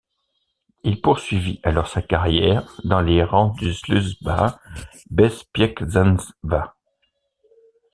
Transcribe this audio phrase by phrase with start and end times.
[0.83, 4.59] Il poursuivit alors sa carrière dans les rangs du Służba
[5.11, 6.75] Bezpieczeństwa.